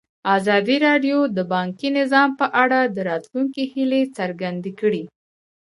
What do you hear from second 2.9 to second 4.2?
د راتلونکي هیلې